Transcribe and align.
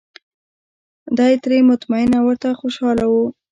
دای 1.17 1.33
ترې 1.43 1.57
مطمین 1.69 2.09
او 2.17 2.23
ورته 2.27 2.49
خوشاله 2.59 3.05
و. 3.09 3.13